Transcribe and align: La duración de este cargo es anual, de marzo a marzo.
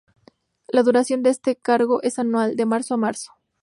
La 0.67 0.81
duración 0.81 1.21
de 1.21 1.29
este 1.29 1.55
cargo 1.57 2.01
es 2.01 2.17
anual, 2.17 2.55
de 2.55 2.65
marzo 2.65 2.95
a 2.95 2.97
marzo. 2.97 3.33